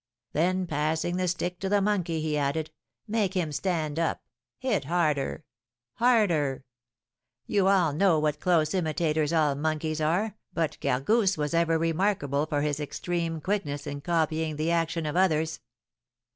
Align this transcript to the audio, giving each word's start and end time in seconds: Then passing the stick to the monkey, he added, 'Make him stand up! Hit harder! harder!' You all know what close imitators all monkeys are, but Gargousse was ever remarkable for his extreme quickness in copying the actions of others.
Then 0.33 0.65
passing 0.65 1.17
the 1.17 1.27
stick 1.27 1.59
to 1.59 1.69
the 1.69 1.79
monkey, 1.79 2.21
he 2.23 2.35
added, 2.35 2.71
'Make 3.07 3.35
him 3.35 3.51
stand 3.51 3.99
up! 3.99 4.23
Hit 4.57 4.85
harder! 4.85 5.45
harder!' 5.93 6.65
You 7.45 7.67
all 7.67 7.93
know 7.93 8.17
what 8.17 8.39
close 8.39 8.73
imitators 8.73 9.31
all 9.31 9.53
monkeys 9.53 10.01
are, 10.01 10.37
but 10.53 10.77
Gargousse 10.81 11.37
was 11.37 11.53
ever 11.53 11.77
remarkable 11.77 12.47
for 12.47 12.63
his 12.63 12.79
extreme 12.79 13.41
quickness 13.41 13.85
in 13.85 14.01
copying 14.01 14.55
the 14.55 14.71
actions 14.71 15.07
of 15.07 15.15
others. 15.15 15.59